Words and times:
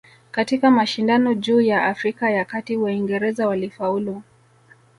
Katika 0.31 0.71
mashindano 0.71 1.33
juu 1.33 1.61
ya 1.61 1.85
Afrika 1.85 2.29
ya 2.29 2.45
Kati 2.45 2.77
Waingereza 2.77 3.47
walifaulu 3.47 4.21